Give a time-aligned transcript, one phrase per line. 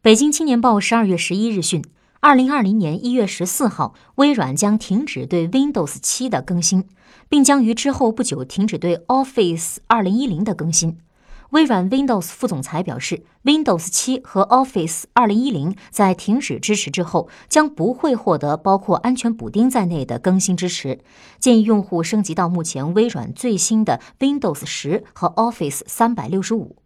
[0.00, 1.84] 北京青年报十二月十一日讯
[2.20, 6.84] 二零二零年一月十四号微软将停止对 windows 七的更新
[7.28, 10.98] 并将于之后不久停止对 office 二零一零的更新。
[11.50, 21.00] 微软 windows 副总裁表示 windows 七和 office 二零一零在停止支持之后将不会获得包括安全补丁在内的更新支持。
[21.40, 26.76] 建议用户升级到目前微软最新的 windows 十和 office 三百六十五。